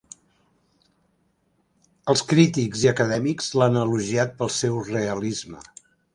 Els 2.13 2.23
crítics 2.31 2.87
i 2.87 2.91
acadèmics 2.93 3.51
l'han 3.61 3.79
elogiat 3.83 4.35
pel 4.41 4.53
seu 4.57 4.81
realisme. 4.91 5.63